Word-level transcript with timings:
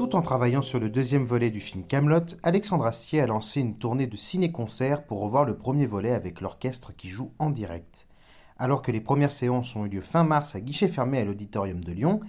Tout 0.00 0.16
en 0.16 0.22
travaillant 0.22 0.62
sur 0.62 0.80
le 0.80 0.88
deuxième 0.88 1.26
volet 1.26 1.50
du 1.50 1.60
film 1.60 1.84
Camelot, 1.84 2.24
Alexandre 2.42 2.86
Astier 2.86 3.20
a 3.20 3.26
lancé 3.26 3.60
une 3.60 3.76
tournée 3.76 4.06
de 4.06 4.16
ciné-concert 4.16 5.04
pour 5.04 5.20
revoir 5.20 5.44
le 5.44 5.58
premier 5.58 5.84
volet 5.84 6.12
avec 6.12 6.40
l'orchestre 6.40 6.96
qui 6.96 7.10
joue 7.10 7.32
en 7.38 7.50
direct. 7.50 8.08
Alors 8.56 8.80
que 8.80 8.92
les 8.92 9.02
premières 9.02 9.30
séances 9.30 9.76
ont 9.76 9.84
eu 9.84 9.90
lieu 9.90 10.00
fin 10.00 10.24
mars 10.24 10.54
à 10.54 10.60
guichet 10.62 10.88
fermé 10.88 11.18
à 11.18 11.26
l'Auditorium 11.26 11.84
de 11.84 11.92
Lyon, 11.92 12.20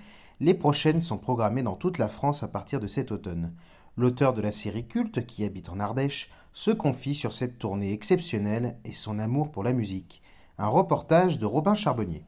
les 0.42 0.54
prochaines 0.54 1.00
sont 1.00 1.18
programmées 1.18 1.64
dans 1.64 1.78
toute 1.78 1.98
la 1.98 2.10
France 2.10 2.44
à 2.44 2.50
partir 2.50 2.82
de 2.82 2.88
cet 2.88 3.10
automne. 3.10 3.54
L'auteur 3.96 4.34
de 4.34 4.42
la 4.42 4.52
série 4.52 4.86
culte, 4.86 5.26
qui 5.26 5.46
habite 5.46 5.70
en 5.70 5.80
Ardèche, 5.80 6.30
se 6.52 6.72
confie 6.72 7.16
sur 7.16 7.32
cette 7.32 7.58
tournée 7.58 7.94
exceptionnelle 7.94 8.76
et 8.84 8.92
son 8.92 9.18
amour 9.18 9.50
pour 9.50 9.64
la 9.64 9.72
musique. 9.72 10.22
Un 10.58 10.68
reportage 10.68 11.40
de 11.40 11.46
Robin 11.46 11.76
Charbonnier. 11.76 12.26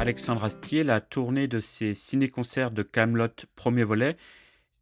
Alexandre 0.00 0.44
Astier, 0.44 0.82
la 0.82 1.02
tournée 1.02 1.46
de 1.46 1.60
ces 1.60 1.92
ciné-concerts 1.92 2.70
de 2.70 2.82
Camelot 2.82 3.28
premier 3.54 3.84
volet 3.84 4.16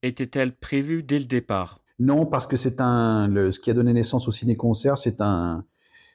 était-elle 0.05 0.55
prévue 0.55 1.03
dès 1.03 1.19
le 1.19 1.25
départ? 1.25 1.81
Non, 1.99 2.25
parce 2.25 2.47
que 2.47 2.55
c'est 2.55 2.81
un 2.81 3.29
ce 3.51 3.59
qui 3.59 3.69
a 3.73 3.75
donné 3.75 3.93
naissance 3.93 4.29
au 4.29 4.31
ciné-concert, 4.31 4.97
c'est 4.97 5.21
un 5.21 5.65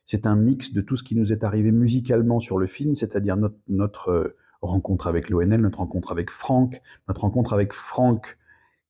c'est 0.05 0.25
un 0.25 0.37
mix 0.37 0.71
de 0.71 0.79
tout 0.79 0.95
ce 0.95 1.03
qui 1.03 1.17
nous 1.17 1.33
est 1.33 1.43
arrivé 1.43 1.73
musicalement 1.73 2.39
sur 2.39 2.57
le 2.57 2.65
film, 2.65 2.95
c'est-à-dire 2.95 3.35
notre, 3.35 3.57
notre 3.67 4.09
euh, 4.09 4.37
rencontre 4.61 5.07
avec 5.07 5.29
l'ONL, 5.29 5.59
notre 5.59 5.79
rencontre 5.79 6.13
avec 6.13 6.29
Franck, 6.29 6.81
notre 7.09 7.21
rencontre 7.21 7.51
avec 7.51 7.73
Franck 7.73 8.37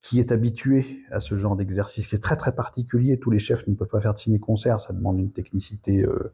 qui 0.04 0.20
est 0.20 0.32
habitué 0.32 1.00
à 1.12 1.22
ce 1.22 1.36
genre 1.38 1.56
d'exercice 1.56 2.06
qui 2.06 2.14
est 2.14 2.24
très 2.24 2.38
très 2.38 2.54
particulier. 2.54 3.18
Tous 3.18 3.32
les 3.32 3.40
chefs 3.40 3.66
ne 3.66 3.74
peuvent 3.74 3.88
pas 3.88 4.00
faire 4.00 4.14
de 4.14 4.20
ciné-concert, 4.20 4.80
ça 4.80 4.94
demande 4.94 5.18
une 5.18 5.32
technicité 5.32 6.04
euh, 6.04 6.32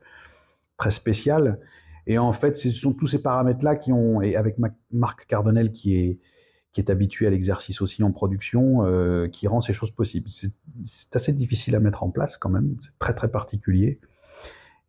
très 0.75 0.91
spéciale. 0.91 1.61
Et 2.09 2.17
en 2.17 2.33
fait, 2.33 2.57
ce 2.57 2.71
sont 2.71 2.91
tous 2.91 3.05
ces 3.05 3.21
paramètres-là 3.21 3.75
qui 3.75 3.93
ont, 3.93 4.19
et 4.19 4.35
avec 4.35 4.55
Marc 4.91 5.27
Cardonnel 5.27 5.71
qui 5.71 5.95
est, 5.95 6.19
qui 6.71 6.81
est 6.81 6.89
habitué 6.89 7.27
à 7.27 7.29
l'exercice 7.29 7.83
aussi 7.83 8.01
en 8.01 8.11
production, 8.11 8.83
euh, 8.83 9.27
qui 9.27 9.47
rend 9.47 9.61
ces 9.61 9.73
choses 9.73 9.91
possibles. 9.91 10.27
C'est 10.27 11.15
assez 11.15 11.33
difficile 11.33 11.75
à 11.75 11.79
mettre 11.79 12.01
en 12.01 12.09
place 12.09 12.39
quand 12.39 12.49
même, 12.49 12.75
c'est 12.81 12.97
très 12.97 13.13
très 13.13 13.29
particulier. 13.29 13.99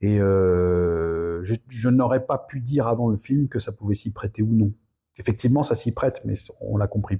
Et 0.00 0.18
euh, 0.18 1.44
je, 1.44 1.54
je 1.68 1.90
n'aurais 1.90 2.24
pas 2.24 2.38
pu 2.38 2.58
dire 2.60 2.86
avant 2.86 3.10
le 3.10 3.18
film 3.18 3.48
que 3.48 3.58
ça 3.58 3.70
pouvait 3.70 3.94
s'y 3.94 4.12
prêter 4.12 4.40
ou 4.40 4.54
non. 4.54 4.72
Effectivement, 5.18 5.62
ça 5.62 5.74
s'y 5.74 5.92
prête, 5.92 6.22
mais 6.24 6.36
on 6.62 6.78
l'a 6.78 6.86
compris 6.86 7.18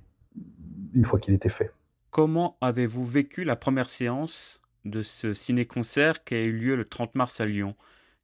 une 0.95 1.05
fois 1.05 1.19
qu'il 1.19 1.35
était 1.35 1.51
fait. 1.51 1.75
Comment 2.11 2.57
avez-vous 2.63 3.05
vécu 3.05 3.45
la 3.45 3.55
première 3.55 3.91
séance 3.91 4.63
de 4.87 5.03
ce 5.03 5.35
ciné-concert 5.35 6.25
qui 6.25 6.37
a 6.37 6.43
eu 6.43 6.53
lieu 6.53 6.75
le 6.75 6.87
30 6.87 7.15
mars 7.17 7.39
à 7.43 7.45
Lyon? 7.45 7.77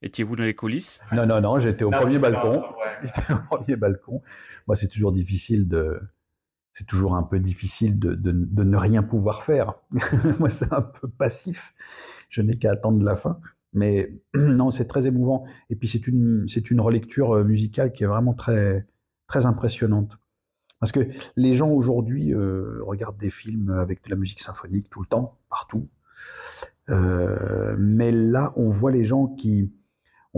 Étiez-vous 0.03 0.37
dans 0.37 0.45
les 0.45 0.55
coulisses? 0.55 1.01
Non, 1.12 1.27
non, 1.27 1.41
non, 1.41 1.59
j'étais 1.59 1.84
au 1.84 1.91
premier 1.91 2.19
balcon. 2.19 2.62
J'étais 3.03 3.33
au 3.33 3.39
premier 3.39 3.77
balcon. 3.77 4.23
Moi, 4.67 4.75
c'est 4.75 4.89
toujours 4.89 5.12
difficile 5.12 5.69
de. 5.69 6.01
C'est 6.73 6.87
toujours 6.87 7.15
un 7.15 7.23
peu 7.23 7.41
difficile 7.41 7.99
de, 7.99 8.15
de, 8.15 8.33
de 8.33 8.62
ne 8.62 8.77
rien 8.77 9.03
pouvoir 9.03 9.43
faire. 9.43 9.75
Moi, 10.39 10.51
c'est 10.51 10.73
un 10.73 10.83
peu 10.83 11.09
passif. 11.09 11.75
Je 12.29 12.43
n'ai 12.43 12.59
qu'à 12.59 12.73
attendre 12.73 13.03
la 13.03 13.17
fin. 13.17 13.41
Mais 13.73 14.15
non, 14.35 14.71
c'est 14.71 14.87
très 14.87 15.06
émouvant. 15.06 15.45
Et 15.71 15.77
puis, 15.77 15.89
c'est 15.89 16.06
une, 16.06 16.47
c'est 16.49 16.71
une 16.71 16.81
relecture 16.81 17.37
euh, 17.37 17.45
musicale 17.45 17.93
qui 17.93 18.05
est 18.05 18.06
vraiment 18.06 18.35
très, 18.35 18.87
très 19.27 19.47
impressionnante. 19.47 20.19
Parce 20.81 20.93
que 20.93 21.01
les 21.37 21.55
gens 21.55 21.71
aujourd'hui 21.71 22.35
euh, 22.35 22.81
regardent 22.85 23.19
des 23.19 23.31
films 23.31 23.71
avec 23.71 24.05
de 24.05 24.11
la 24.11 24.17
musique 24.17 24.41
symphonique 24.41 24.91
tout 24.91 25.01
le 25.01 25.06
temps, 25.06 25.39
partout. 25.49 25.89
Euh, 26.91 27.77
mais 27.79 28.12
là, 28.12 28.53
on 28.56 28.71
voit 28.71 28.93
les 28.93 29.05
gens 29.05 29.27
qui, 29.27 29.73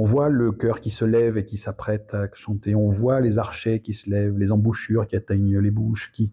on 0.00 0.04
voit 0.04 0.28
le 0.28 0.52
chœur 0.52 0.80
qui 0.80 0.90
se 0.90 1.04
lève 1.04 1.38
et 1.38 1.44
qui 1.44 1.56
s'apprête 1.56 2.14
à 2.14 2.28
chanter. 2.32 2.76
On 2.76 2.88
voit 2.88 3.20
les 3.20 3.36
archets 3.38 3.80
qui 3.80 3.94
se 3.94 4.08
lèvent, 4.08 4.38
les 4.38 4.52
embouchures 4.52 5.08
qui 5.08 5.16
atteignent 5.16 5.58
les 5.58 5.72
bouches, 5.72 6.12
qui 6.12 6.32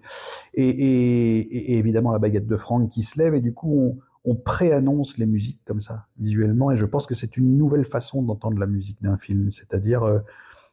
et, 0.54 0.70
et, 0.70 1.72
et 1.74 1.78
évidemment 1.80 2.12
la 2.12 2.20
baguette 2.20 2.46
de 2.46 2.58
Franck 2.58 2.92
qui 2.92 3.02
se 3.02 3.18
lève. 3.18 3.34
Et 3.34 3.42
du 3.42 3.56
coup, 3.56 3.76
on, 3.76 3.98
on 4.24 4.36
préannonce 4.36 5.18
les 5.18 5.26
musiques 5.26 5.62
comme 5.66 5.82
ça 5.82 6.06
visuellement. 6.20 6.70
Et 6.70 6.78
je 6.78 6.86
pense 6.86 7.08
que 7.08 7.16
c'est 7.16 7.38
une 7.38 7.58
nouvelle 7.58 7.86
façon 7.86 8.22
d'entendre 8.22 8.60
la 8.60 8.68
musique 8.68 9.02
d'un 9.02 9.18
film. 9.18 9.52
C'est-à-dire, 9.52 10.04
euh, 10.04 10.20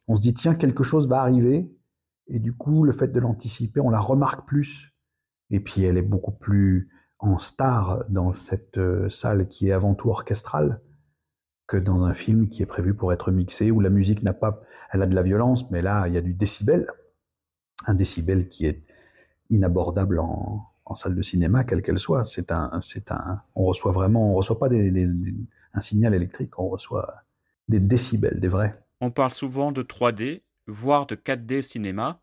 on 0.06 0.16
se 0.16 0.20
dit 0.20 0.34
tiens 0.34 0.54
quelque 0.54 0.84
chose 0.84 1.08
va 1.08 1.22
arriver. 1.22 1.72
Et 2.26 2.40
du 2.40 2.52
coup, 2.52 2.84
le 2.84 2.92
fait 2.92 3.08
de 3.08 3.20
l'anticiper, 3.20 3.80
on 3.80 3.88
la 3.88 4.00
remarque 4.00 4.46
plus. 4.46 4.92
Et 5.48 5.60
puis, 5.60 5.82
elle 5.82 5.96
est 5.96 6.02
beaucoup 6.02 6.32
plus 6.32 6.90
en 7.18 7.38
star 7.38 8.04
dans 8.10 8.34
cette 8.34 8.76
euh, 8.76 9.08
salle 9.08 9.48
qui 9.48 9.68
est 9.68 9.72
avant 9.72 9.94
tout 9.94 10.10
orchestrale 10.10 10.82
que 11.72 11.78
dans 11.78 12.04
un 12.04 12.12
film 12.12 12.50
qui 12.50 12.62
est 12.62 12.66
prévu 12.66 12.92
pour 12.92 13.14
être 13.14 13.30
mixé, 13.30 13.70
où 13.70 13.80
la 13.80 13.88
musique 13.88 14.22
n'a 14.22 14.34
pas, 14.34 14.60
elle 14.90 15.00
a 15.00 15.06
de 15.06 15.14
la 15.14 15.22
violence, 15.22 15.70
mais 15.70 15.80
là, 15.80 16.06
il 16.06 16.12
y 16.12 16.18
a 16.18 16.20
du 16.20 16.34
décibel. 16.34 16.86
Un 17.86 17.94
décibel 17.94 18.50
qui 18.50 18.66
est 18.66 18.84
inabordable 19.48 20.18
en, 20.18 20.68
salle 20.94 21.14
de 21.14 21.22
cinéma, 21.22 21.64
quelle 21.64 21.80
qu'elle 21.80 21.98
soit. 21.98 22.26
C'est 22.26 22.52
un, 22.52 22.78
c'est 22.82 23.10
un, 23.10 23.40
on 23.54 23.64
reçoit 23.64 23.92
vraiment, 23.92 24.32
on 24.32 24.34
reçoit 24.34 24.58
pas 24.58 24.68
des, 24.68 24.90
des, 24.90 25.06
un 25.72 25.80
signal 25.80 26.12
électrique, 26.12 26.58
on 26.58 26.68
reçoit 26.68 27.10
des 27.68 27.80
décibels, 27.80 28.38
des 28.38 28.48
vrais. 28.48 28.78
On 29.00 29.10
parle 29.10 29.30
souvent 29.30 29.72
de 29.72 29.82
3D, 29.82 30.42
voire 30.66 31.06
de 31.06 31.14
4D 31.14 31.60
au 31.60 31.62
cinéma, 31.62 32.20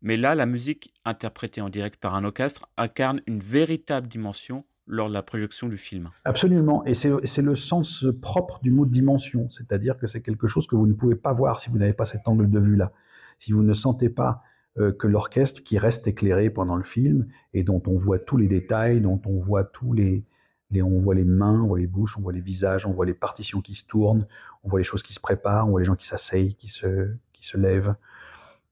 mais 0.00 0.16
là, 0.16 0.34
la 0.34 0.46
musique 0.46 0.94
interprétée 1.04 1.60
en 1.60 1.68
direct 1.68 2.00
par 2.00 2.14
un 2.14 2.24
orchestre 2.24 2.70
incarne 2.78 3.20
une 3.26 3.40
véritable 3.40 4.08
dimension 4.08 4.64
lors 4.88 5.08
de 5.08 5.14
la 5.14 5.22
projection 5.22 5.68
du 5.68 5.76
film. 5.76 6.10
Absolument, 6.24 6.84
et 6.84 6.94
c'est 6.94 7.42
le 7.42 7.54
sens 7.54 8.06
propre 8.22 8.58
du 8.62 8.70
mot 8.70 8.86
dimension, 8.86 9.48
c'est-à-dire 9.50 9.98
que 9.98 10.06
c'est 10.06 10.22
quelque 10.22 10.46
chose 10.46 10.66
que 10.66 10.76
vous 10.76 10.86
ne 10.86 10.94
pouvez 10.94 11.14
pas 11.14 11.32
voir 11.32 11.60
si 11.60 11.70
vous 11.70 11.78
n'avez 11.78 11.92
pas 11.92 12.06
cet 12.06 12.26
angle 12.26 12.50
de 12.50 12.58
vue-là, 12.58 12.92
si 13.38 13.52
vous 13.52 13.62
ne 13.62 13.74
sentez 13.74 14.08
pas 14.08 14.42
euh, 14.78 14.92
que 14.92 15.06
l'orchestre 15.06 15.62
qui 15.62 15.78
reste 15.78 16.06
éclairé 16.06 16.50
pendant 16.50 16.76
le 16.76 16.84
film 16.84 17.26
et 17.52 17.62
dont 17.62 17.82
on 17.86 17.96
voit 17.96 18.18
tous 18.18 18.36
les 18.36 18.48
détails, 18.48 19.00
dont 19.00 19.20
on 19.26 19.40
voit 19.40 19.64
tous 19.64 19.92
les, 19.92 20.24
les, 20.70 20.82
on 20.82 21.00
voit 21.00 21.14
les 21.14 21.24
mains, 21.24 21.62
on 21.62 21.68
voit 21.68 21.78
les 21.78 21.86
bouches, 21.86 22.16
on 22.16 22.22
voit 22.22 22.32
les 22.32 22.40
visages, 22.40 22.86
on 22.86 22.92
voit 22.92 23.06
les 23.06 23.14
partitions 23.14 23.60
qui 23.60 23.74
se 23.74 23.86
tournent, 23.86 24.26
on 24.64 24.68
voit 24.68 24.80
les 24.80 24.84
choses 24.84 25.02
qui 25.02 25.14
se 25.14 25.20
préparent, 25.20 25.66
on 25.66 25.70
voit 25.70 25.80
les 25.80 25.86
gens 25.86 25.96
qui 25.96 26.06
s'asseyent, 26.06 26.54
qui 26.54 26.68
se, 26.68 27.12
qui 27.32 27.44
se 27.46 27.56
lèvent, 27.56 27.94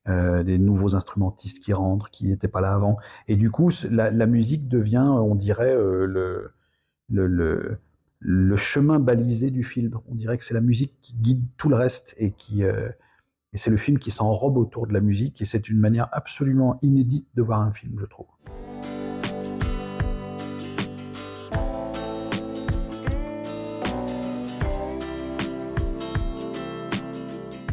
euh, 0.08 0.42
des 0.42 0.58
nouveaux 0.58 0.94
instrumentistes 0.94 1.60
qui 1.60 1.72
rentrent, 1.72 2.10
qui 2.10 2.28
n'étaient 2.28 2.48
pas 2.48 2.60
là 2.60 2.74
avant. 2.74 2.96
Et 3.28 3.36
du 3.36 3.50
coup, 3.50 3.70
la, 3.90 4.10
la 4.10 4.26
musique 4.26 4.68
devient, 4.68 5.08
on 5.08 5.34
dirait, 5.34 5.74
euh, 5.74 6.06
le, 6.06 6.52
le, 7.08 7.26
le, 7.26 7.78
le, 8.20 8.56
chemin 8.56 9.00
balisé 9.00 9.50
du 9.50 9.64
film. 9.64 9.98
On 10.08 10.14
dirait 10.14 10.38
que 10.38 10.44
c'est 10.44 10.54
la 10.54 10.60
musique 10.60 10.94
qui 11.02 11.14
guide 11.14 11.44
tout 11.56 11.68
le 11.68 11.76
reste 11.76 12.14
et 12.18 12.32
qui 12.32 12.64
euh, 12.64 12.88
et 13.52 13.58
c'est 13.58 13.70
le 13.70 13.78
film 13.78 13.98
qui 13.98 14.10
s'enrobe 14.10 14.58
autour 14.58 14.86
de 14.86 14.92
la 14.92 15.00
musique 15.00 15.40
et 15.40 15.46
c'est 15.46 15.68
une 15.70 15.78
manière 15.78 16.08
absolument 16.12 16.78
inédite 16.82 17.26
de 17.34 17.42
voir 17.42 17.62
un 17.62 17.72
film, 17.72 17.96
je 17.98 18.04
trouve. 18.06 18.26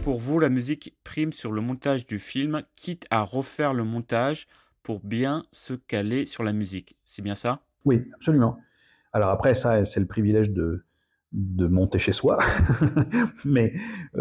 Pour 0.04 0.20
vous, 0.20 0.38
la 0.40 0.50
musique 0.50 0.98
prime 1.06 1.32
sur 1.32 1.52
le 1.54 1.62
montage 1.62 2.06
du 2.06 2.20
film, 2.20 2.64
quitte 2.76 3.06
à 3.10 3.22
refaire 3.22 3.74
le 3.74 3.86
montage 3.86 4.48
pour 4.84 5.00
bien 5.00 5.46
se 5.54 5.74
caler 5.74 6.26
sur 6.26 6.44
la 6.44 6.52
musique. 6.52 6.98
C'est 7.06 7.22
bien 7.22 7.36
ça? 7.36 7.62
Oui, 7.86 8.06
absolument. 8.14 8.58
Alors 9.14 9.30
après, 9.30 9.54
ça, 9.54 9.86
c'est 9.86 10.02
le 10.02 10.06
privilège 10.06 10.52
de, 10.52 10.86
de 11.32 11.68
monter 11.68 12.00
chez 12.00 12.12
soi. 12.12 12.38
mais 13.46 13.74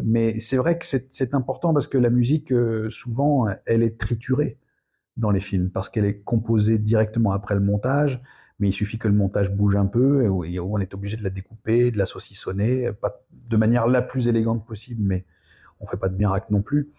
mais 0.04 0.38
c'est 0.38 0.56
vrai 0.56 0.78
que 0.78 0.86
c'est 0.86 1.34
important 1.34 1.72
parce 1.72 1.88
que 1.88 1.98
la 1.98 2.10
musique, 2.10 2.52
souvent, 2.90 3.46
elle 3.66 3.82
est 3.82 3.98
triturée. 3.98 4.58
dans 5.16 5.30
les 5.30 5.40
films 5.40 5.70
parce 5.70 5.90
qu'elle 5.90 6.06
est 6.06 6.22
composée 6.22 6.78
directement 6.78 7.32
après 7.32 7.54
le 7.54 7.60
montage, 7.60 8.22
mais 8.58 8.68
il 8.68 8.72
suffit 8.72 8.98
que 8.98 9.08
le 9.08 9.14
montage 9.14 9.52
bouge 9.52 9.76
un 9.76 9.86
peu 9.86 10.24
et 10.24 10.60
on 10.60 10.78
est 10.78 10.94
obligé 10.94 11.16
de 11.16 11.24
la 11.24 11.30
découper, 11.30 11.90
de 11.90 11.98
la 11.98 12.06
saucissonner, 12.06 12.92
pas 12.92 13.22
de 13.32 13.56
manière 13.56 13.88
la 13.88 14.02
plus 14.02 14.28
élégante 14.28 14.66
possible, 14.66 15.02
mais 15.04 15.26
on 15.82 15.86
fait 15.86 15.96
pas 15.96 16.08
de 16.08 16.16
miracle 16.16 16.46
non 16.50 16.62
plus. 16.62 16.90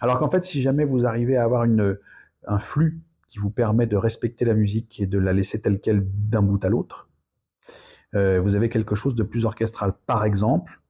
Alors 0.00 0.18
qu'en 0.18 0.30
fait, 0.30 0.42
si 0.44 0.62
jamais 0.62 0.84
vous 0.84 1.06
arrivez 1.06 1.36
à 1.36 1.44
avoir 1.44 1.64
une, 1.64 1.98
un 2.46 2.58
flux 2.58 3.00
qui 3.28 3.38
vous 3.38 3.50
permet 3.50 3.86
de 3.86 3.96
respecter 3.96 4.44
la 4.44 4.54
musique 4.54 5.00
et 5.00 5.06
de 5.06 5.18
la 5.18 5.32
laisser 5.32 5.60
telle 5.60 5.80
qu'elle 5.80 6.02
d'un 6.04 6.42
bout 6.42 6.64
à 6.64 6.68
l'autre, 6.68 7.08
euh, 8.14 8.40
vous 8.40 8.56
avez 8.56 8.68
quelque 8.68 8.94
chose 8.94 9.14
de 9.14 9.22
plus 9.22 9.44
orchestral. 9.44 9.92
Par 10.06 10.24
exemple, 10.24 10.80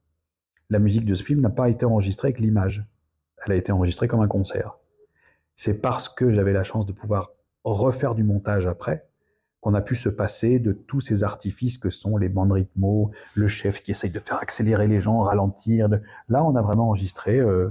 la 0.71 0.79
musique 0.79 1.05
de 1.05 1.15
ce 1.15 1.25
film 1.25 1.41
n'a 1.41 1.51
pas 1.51 1.69
été 1.69 1.85
enregistrée 1.85 2.29
avec 2.29 2.41
l'image. 2.41 2.87
Elle 3.45 3.53
a 3.53 3.57
été 3.57 3.73
enregistrée 3.73 4.09
comme 4.09 4.21
un 4.21 4.29
concert. 4.29 4.79
C'est 5.55 5.75
parce 5.75 6.09
que 6.09 6.33
j'avais 6.33 6.53
la 6.53 6.63
chance 6.63 6.87
de 6.87 6.93
pouvoir 6.93 7.33
refaire 7.65 8.15
du 8.15 8.23
montage 8.23 8.67
après 8.67 9.10
qu'on 9.61 9.75
a 9.75 9.81
pu 9.81 9.95
se 9.95 10.09
passer 10.09 10.59
de 10.59 10.73
tous 10.73 11.01
ces 11.01 11.23
artifices 11.23 11.79
que 11.79 11.91
sont 11.91 12.17
les 12.17 12.29
bandes 12.29 12.53
rythmo, 12.53 13.11
le 13.35 13.47
chef 13.47 13.83
qui 13.83 13.91
essaye 13.91 14.11
de 14.11 14.19
faire 14.19 14.39
accélérer 14.39 14.89
les 14.89 15.01
gens, 15.01 15.21
ralentir. 15.21 15.89
Là, 16.29 16.45
on 16.45 16.57
a 16.57 16.63
vraiment 16.63 16.89
enregistré 16.89 17.39
euh, 17.39 17.69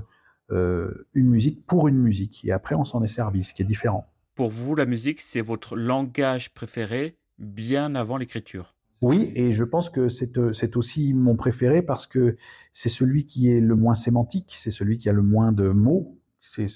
euh, 0.52 1.08
une 1.14 1.30
musique 1.30 1.66
pour 1.66 1.88
une 1.88 1.98
musique. 1.98 2.46
Et 2.46 2.52
après, 2.52 2.76
on 2.76 2.84
s'en 2.84 3.02
est 3.02 3.08
servi, 3.08 3.44
ce 3.44 3.54
qui 3.54 3.64
est 3.64 3.66
différent. 3.66 4.08
Pour 4.36 4.50
vous, 4.50 4.76
la 4.76 4.86
musique, 4.86 5.20
c'est 5.20 5.42
votre 5.42 5.76
langage 5.76 6.54
préféré 6.54 7.18
bien 7.40 7.96
avant 7.96 8.18
l'écriture? 8.18 8.76
Oui, 9.02 9.32
et 9.36 9.54
je 9.54 9.64
pense 9.64 9.90
que 9.90 10.10
c'est 10.10 10.54
c'est 10.54 10.76
aussi 10.76 11.14
mon 11.14 11.36
préféré 11.36 11.82
parce 11.82 12.06
que 12.06 12.36
c'est 12.74 12.90
celui 12.90 13.26
qui 13.26 13.50
est 13.50 13.62
le 13.62 13.76
moins 13.76 13.96
sémantique, 13.96 14.56
c'est 14.60 14.72
celui 14.72 14.98
qui 14.98 15.10
a 15.10 15.14
le 15.14 15.22
moins 15.22 15.52
de 15.54 15.70
mots. 15.70 16.18
C'est 16.42 16.68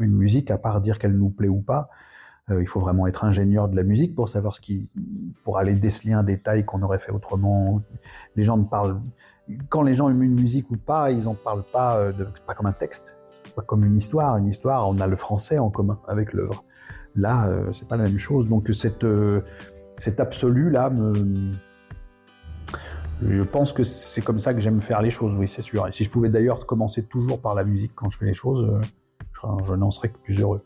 une 0.00 0.12
musique, 0.12 0.50
à 0.50 0.58
part 0.58 0.80
dire 0.80 0.98
qu'elle 0.98 1.16
nous 1.16 1.30
plaît 1.30 1.48
ou 1.48 1.60
pas, 1.60 1.88
euh, 1.90 1.94
il 2.50 2.66
faut 2.66 2.80
vraiment 2.80 3.06
être 3.06 3.24
ingénieur 3.24 3.68
de 3.68 3.76
la 3.76 3.82
musique 3.82 4.14
pour 4.14 4.28
savoir 4.28 4.54
ce 4.54 4.60
qui, 4.60 4.88
pour 5.44 5.58
aller 5.58 5.74
déceler 5.74 6.12
un 6.12 6.22
détail 6.22 6.64
qu'on 6.64 6.82
aurait 6.82 6.98
fait 6.98 7.12
autrement. 7.12 7.82
Les 8.36 8.44
gens 8.44 8.56
ne 8.56 8.64
parlent, 8.64 9.00
quand 9.68 9.82
les 9.82 9.94
gens 9.94 10.08
aiment 10.08 10.22
une 10.22 10.34
musique 10.34 10.70
ou 10.70 10.76
pas, 10.76 11.10
ils 11.10 11.28
en 11.28 11.34
parlent 11.34 11.66
pas, 11.72 11.98
euh, 11.98 12.12
de, 12.12 12.26
pas 12.46 12.54
comme 12.54 12.66
un 12.66 12.72
texte, 12.72 13.16
pas 13.54 13.62
comme 13.62 13.84
une 13.84 13.96
histoire. 13.96 14.36
Une 14.36 14.46
histoire, 14.46 14.88
on 14.88 14.98
a 15.00 15.06
le 15.06 15.16
français 15.16 15.58
en 15.58 15.70
commun 15.70 16.00
avec 16.08 16.32
l'œuvre. 16.32 16.64
Là, 17.14 17.48
euh, 17.48 17.70
c'est 17.72 17.88
pas 17.88 17.96
la 17.96 18.04
même 18.04 18.18
chose. 18.18 18.48
Donc 18.48 18.68
cette, 18.72 19.04
euh, 19.04 19.42
cet 19.96 20.20
absolu 20.20 20.70
là 20.70 20.92
je 23.20 23.42
pense 23.42 23.72
que 23.72 23.82
c'est 23.82 24.20
comme 24.20 24.38
ça 24.38 24.54
que 24.54 24.60
j'aime 24.60 24.80
faire 24.80 25.02
les 25.02 25.10
choses, 25.10 25.34
oui, 25.36 25.48
c'est 25.48 25.62
sûr. 25.62 25.88
Et 25.88 25.92
si 25.92 26.04
je 26.04 26.10
pouvais 26.10 26.28
d'ailleurs 26.28 26.64
commencer 26.66 27.02
toujours 27.02 27.40
par 27.40 27.56
la 27.56 27.64
musique 27.64 27.90
quand 27.96 28.08
je 28.10 28.16
fais 28.16 28.26
les 28.26 28.34
choses, 28.34 28.80
je, 29.32 29.40
je 29.66 29.74
n'en 29.74 29.90
serais 29.90 30.10
que 30.10 30.18
plus 30.18 30.40
heureux. 30.40 30.62